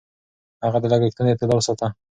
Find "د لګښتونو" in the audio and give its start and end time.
0.81-1.31